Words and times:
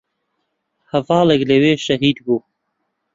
هەڤاڵێک 0.91 1.41
لەوێ 1.49 1.73
شەهید 1.85 2.17
بوو 2.25 2.39